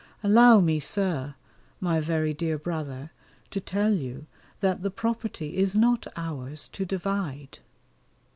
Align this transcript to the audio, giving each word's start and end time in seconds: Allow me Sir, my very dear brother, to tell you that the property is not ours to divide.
Allow 0.23 0.61
me 0.61 0.79
Sir, 0.79 1.35
my 1.79 1.99
very 1.99 2.33
dear 2.33 2.57
brother, 2.57 3.11
to 3.51 3.59
tell 3.59 3.93
you 3.93 4.25
that 4.59 4.81
the 4.81 4.89
property 4.89 5.57
is 5.57 5.75
not 5.75 6.07
ours 6.15 6.67
to 6.69 6.85
divide. 6.87 7.59